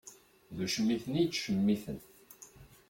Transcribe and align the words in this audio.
D 0.55 0.57
ucmiten 0.65 1.13
i 1.21 1.21
yettcemiten. 1.23 1.99